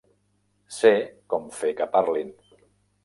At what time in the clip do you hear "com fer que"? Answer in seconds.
1.33-1.89